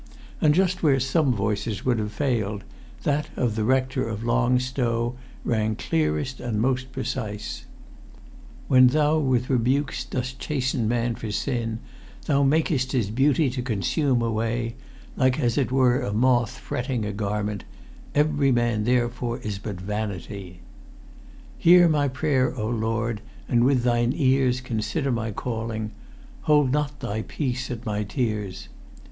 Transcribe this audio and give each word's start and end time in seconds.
And 0.41 0.55
just 0.55 0.81
where 0.81 0.99
some 0.99 1.31
voices 1.31 1.85
would 1.85 1.99
have 1.99 2.11
failed, 2.11 2.63
that 3.03 3.29
of 3.35 3.55
the 3.55 3.63
Rector 3.63 4.03
of 4.07 4.23
Long 4.23 4.57
Stow 4.57 5.15
rang 5.45 5.75
clearest 5.75 6.39
and 6.39 6.59
most 6.59 6.91
precise: 6.91 7.65
"When 8.67 8.87
thou 8.87 9.19
with 9.19 9.47
rebukes 9.47 10.03
dost 10.03 10.39
chasten 10.39 10.87
man 10.87 11.13
for 11.13 11.29
sin, 11.31 11.81
thou 12.25 12.41
makest 12.41 12.93
his 12.93 13.11
beauty 13.11 13.51
to 13.51 13.61
consume 13.61 14.23
away, 14.23 14.73
like 15.15 15.39
as 15.39 15.55
it 15.55 15.71
were 15.71 16.01
a 16.01 16.11
moth 16.11 16.57
fretting 16.57 17.05
a 17.05 17.13
garment: 17.13 17.63
every 18.15 18.51
man 18.51 18.85
therefore 18.85 19.37
is 19.41 19.59
but 19.59 19.79
vanity. 19.79 20.61
"Hear 21.59 21.87
my 21.87 22.07
prayer, 22.07 22.55
O 22.57 22.67
Lord, 22.67 23.21
and 23.47 23.63
with 23.63 23.83
thine 23.83 24.13
ears 24.15 24.61
consider 24.61 25.11
my 25.11 25.29
calling: 25.29 25.91
hold 26.49 26.71
not 26.71 27.01
thy 27.01 27.21
peace 27.21 27.69
at 27.69 27.85
my 27.85 28.01
tears. 28.03 28.67